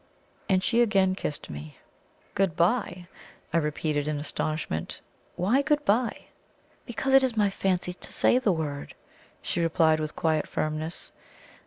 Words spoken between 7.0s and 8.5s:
it is my fancy to say